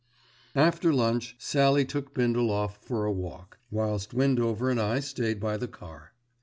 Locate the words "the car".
5.57-6.13